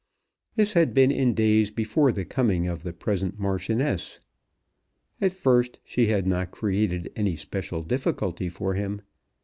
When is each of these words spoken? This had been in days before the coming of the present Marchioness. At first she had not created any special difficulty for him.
This 0.55 0.73
had 0.73 0.95
been 0.95 1.11
in 1.11 1.35
days 1.35 1.69
before 1.69 2.11
the 2.11 2.25
coming 2.25 2.67
of 2.67 2.81
the 2.81 2.91
present 2.91 3.37
Marchioness. 3.37 4.19
At 5.21 5.31
first 5.31 5.79
she 5.83 6.07
had 6.07 6.25
not 6.25 6.49
created 6.49 7.11
any 7.15 7.35
special 7.35 7.83
difficulty 7.83 8.49
for 8.49 8.73
him. 8.73 9.03